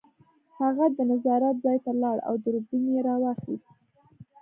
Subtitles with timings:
[0.59, 3.69] هغه د نظارت ځای ته لاړ او دوربین یې راواخیست